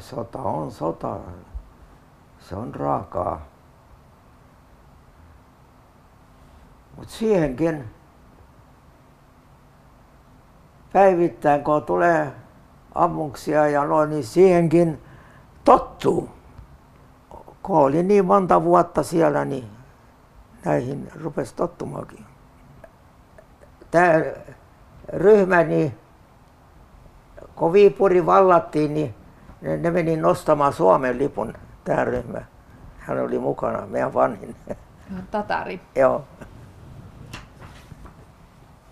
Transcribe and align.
Sota 0.00 0.42
on 0.42 0.70
sota. 0.70 1.16
Se 2.40 2.56
on 2.56 2.74
raakaa. 2.74 3.40
Mutta 6.96 7.14
siihenkin 7.14 7.84
päivittäin, 10.92 11.64
kun 11.64 11.82
tulee 11.82 12.32
ammuksia 12.94 13.68
ja 13.68 13.84
noin, 13.84 14.10
niin 14.10 14.24
siihenkin 14.24 15.02
tottuu. 15.64 16.28
Kun 17.62 17.78
oli 17.78 18.02
niin 18.02 18.24
monta 18.24 18.62
vuotta 18.62 19.02
siellä, 19.02 19.44
niin 19.44 19.70
näihin 20.64 21.08
rupesi 21.22 21.54
tottumaankin. 21.54 22.24
Tämä 23.90 24.12
ryhmä, 25.12 25.62
niin 25.62 25.98
kun 27.54 27.72
Viipuri 27.72 28.26
vallattiin, 28.26 28.94
niin 28.94 29.14
ne, 29.60 29.76
ne 29.76 29.90
meni 29.90 30.16
nostamaan 30.16 30.72
Suomen 30.72 31.18
lipun, 31.18 31.54
tämä 31.84 32.04
ryhmä. 32.04 32.40
Hän 32.98 33.20
oli 33.20 33.38
mukana, 33.38 33.86
meidän 33.86 34.14
vanhin. 34.14 34.56
Tatari. 35.30 35.80
Joo. 35.94 36.24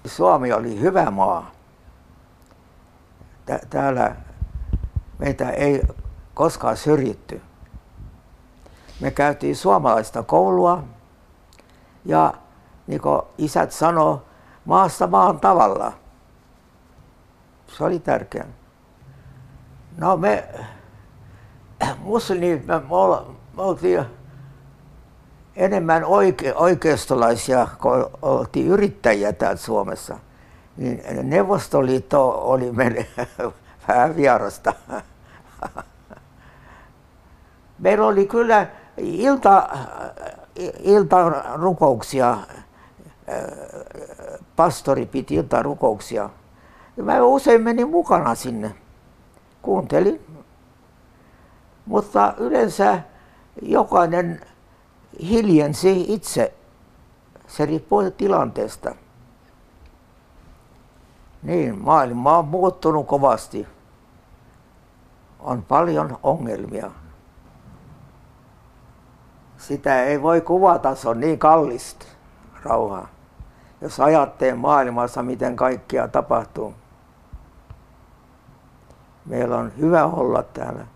Suomi 0.07 0.53
oli 0.53 0.81
hyvä 0.81 1.11
maa. 1.11 1.51
Täällä 3.71 4.17
meitä 5.19 5.51
ei 5.51 5.83
koskaan 6.35 6.77
syrjitty. 6.77 7.43
Me 9.01 9.11
käytiin 9.11 9.57
suomalaista 9.57 10.23
koulua 10.23 10.83
ja 12.05 12.35
niin 12.87 13.01
kuin 13.01 13.23
isät 13.39 13.73
sanoo, 13.73 14.23
maasta 14.65 15.07
maan 15.07 15.41
tavalla. 15.41 15.93
Se 17.67 17.85
oli 17.85 17.99
tärkeää. 17.99 18.47
No 19.97 20.17
me 20.17 20.45
muslimit, 21.99 22.67
me, 22.67 22.81
me 23.57 23.63
oltiin 23.63 24.05
enemmän 25.57 26.05
oike, 26.05 26.55
oikeistolaisia, 26.55 27.69
kun 27.83 28.11
oltiin 28.23 28.67
yrittäjiä 28.67 29.33
täällä 29.33 29.57
Suomessa. 29.57 30.19
Niin 30.77 31.03
Neuvostoliitto 31.23 32.51
oli 32.51 32.73
meille 32.73 33.07
vähän 33.89 34.17
vierasta. 34.17 34.73
Meillä 37.79 38.07
oli 38.07 38.27
kyllä 38.27 38.67
ilta, 38.97 39.69
iltarukouksia, 40.79 42.39
pastori 44.57 45.07
piti 45.07 45.35
iltarukouksia. 45.35 46.31
Mä 47.03 47.23
usein 47.23 47.63
menin 47.63 47.91
mukana 47.91 48.35
sinne, 48.35 48.75
kuuntelin. 49.65 50.27
Mutta 51.87 52.35
yleensä 52.39 53.01
jokainen 53.63 54.41
hiljensi 55.21 56.05
itse. 56.09 56.55
Se 57.47 57.67
riippuu 57.67 58.11
tilanteesta. 58.11 58.95
Niin, 61.43 61.79
maailma 61.79 62.39
on 62.39 62.45
muuttunut 62.45 63.07
kovasti. 63.07 63.67
On 65.41 65.63
paljon 65.63 66.19
ongelmia. 66.23 66.91
Sitä 69.57 70.03
ei 70.03 70.23
voi 70.23 70.41
kuvata, 70.41 70.95
se 70.95 71.09
on 71.09 71.21
niin 71.21 71.39
kallista 71.39 72.07
rauhaa. 72.63 73.09
Jos 73.81 74.01
ajattelee 74.01 74.55
maailmassa, 74.55 75.23
miten 75.23 75.57
kaikkea 75.57 76.09
tapahtuu. 76.09 76.75
Meillä 79.27 79.57
on 79.57 79.73
hyvä 79.79 80.05
olla 80.05 80.43
täällä. 80.43 80.87